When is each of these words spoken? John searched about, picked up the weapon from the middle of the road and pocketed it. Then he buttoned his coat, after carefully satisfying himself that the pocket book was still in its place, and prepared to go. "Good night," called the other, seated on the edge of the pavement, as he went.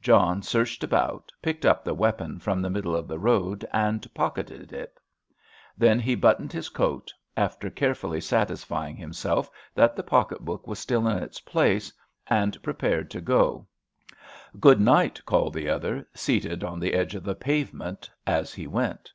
John 0.00 0.40
searched 0.40 0.84
about, 0.84 1.32
picked 1.42 1.66
up 1.66 1.82
the 1.82 1.94
weapon 1.94 2.38
from 2.38 2.62
the 2.62 2.70
middle 2.70 2.94
of 2.94 3.08
the 3.08 3.18
road 3.18 3.64
and 3.72 4.06
pocketed 4.14 4.72
it. 4.72 5.00
Then 5.76 5.98
he 5.98 6.14
buttoned 6.14 6.52
his 6.52 6.68
coat, 6.68 7.12
after 7.36 7.68
carefully 7.70 8.20
satisfying 8.20 8.94
himself 8.94 9.50
that 9.74 9.96
the 9.96 10.04
pocket 10.04 10.42
book 10.44 10.68
was 10.68 10.78
still 10.78 11.08
in 11.08 11.18
its 11.20 11.40
place, 11.40 11.92
and 12.28 12.62
prepared 12.62 13.10
to 13.10 13.20
go. 13.20 13.66
"Good 14.60 14.80
night," 14.80 15.20
called 15.26 15.54
the 15.54 15.68
other, 15.68 16.06
seated 16.14 16.62
on 16.62 16.78
the 16.78 16.94
edge 16.94 17.16
of 17.16 17.24
the 17.24 17.34
pavement, 17.34 18.08
as 18.28 18.54
he 18.54 18.68
went. 18.68 19.12